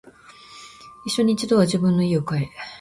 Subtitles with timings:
[1.05, 2.49] 一生に一度は自分の家を買え